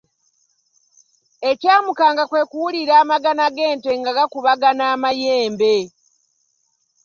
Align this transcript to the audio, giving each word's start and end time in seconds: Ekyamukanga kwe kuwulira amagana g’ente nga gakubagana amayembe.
Ekyamukanga 1.49 2.23
kwe 2.29 2.41
kuwulira 2.49 2.93
amagana 3.03 3.45
g’ente 3.55 3.91
nga 3.99 4.11
gakubagana 4.17 4.83
amayembe. 4.95 5.75